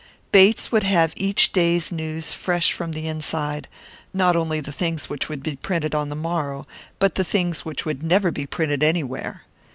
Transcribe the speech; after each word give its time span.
Bates 0.31 0.71
would 0.71 0.81
have 0.81 1.13
each 1.15 1.51
day's 1.53 1.91
news 1.91 2.33
fresh 2.33 2.73
from 2.73 2.93
the 2.93 3.07
inside; 3.07 3.67
not 4.15 4.35
only 4.35 4.59
the 4.59 4.71
things 4.71 5.11
which 5.11 5.29
would 5.29 5.43
be 5.43 5.57
printed 5.57 5.93
on 5.93 6.09
the 6.09 6.15
morrow, 6.15 6.65
but 6.97 7.13
the 7.13 7.23
things 7.23 7.65
which 7.65 7.85
would 7.85 8.01
never 8.01 8.31
be 8.31 8.47
printed 8.47 8.81
anywhere. 8.81 9.43